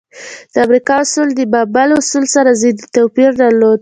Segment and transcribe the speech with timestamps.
[0.53, 3.69] د امریکا اصول د بابل اصولو سره ځینې توپیر درلود.